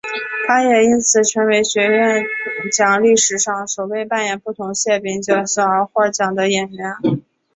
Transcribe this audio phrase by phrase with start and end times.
[0.47, 2.25] 她也因此成为学院
[2.75, 6.95] 奖历史上首位扮演不同性别角色而获奖的演员。